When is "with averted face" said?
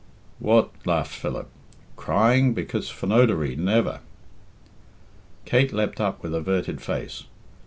6.23-7.25